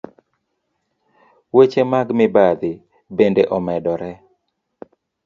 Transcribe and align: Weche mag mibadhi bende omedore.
Weche 1.55 1.83
mag 1.91 2.07
mibadhi 2.17 2.71
bende 3.17 3.43
omedore. 3.57 4.11